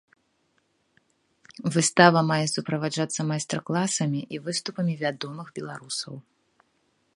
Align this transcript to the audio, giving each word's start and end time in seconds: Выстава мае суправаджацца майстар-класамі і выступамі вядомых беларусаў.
Выстава 1.75 2.21
мае 2.31 2.39
суправаджацца 2.53 3.21
майстар-класамі 3.31 4.21
і 4.37 4.41
выступамі 4.49 4.93
вядомых 5.05 5.47
беларусаў. 5.61 6.13